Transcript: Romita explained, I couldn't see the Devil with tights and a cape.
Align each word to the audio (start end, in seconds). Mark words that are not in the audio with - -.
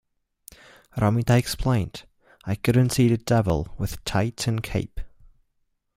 Romita 0.97 1.37
explained, 1.37 2.05
I 2.43 2.55
couldn't 2.55 2.89
see 2.89 3.07
the 3.07 3.19
Devil 3.19 3.67
with 3.77 4.03
tights 4.03 4.47
and 4.47 4.57
a 4.57 4.61
cape. 4.63 4.99